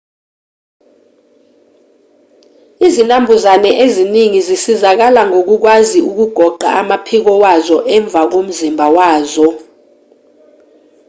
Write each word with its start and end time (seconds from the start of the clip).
izinambuzane 2.87 3.69
eziningi 3.83 4.39
zisizakala 4.47 5.21
ngokukwazi 5.29 5.97
ukugoqa 6.09 6.67
amaphiko 6.81 7.31
wazo 7.43 7.77
emva 7.95 8.21
komzimba 8.31 8.85
wazo 8.97 9.47